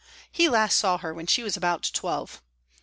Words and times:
He 0.31 0.49
last 0.49 0.79
saw 0.79 0.97
her 0.97 1.13
when 1.13 1.27
she 1.27 1.43
was 1.43 1.55
about 1.55 1.91
twelve. 1.93 2.41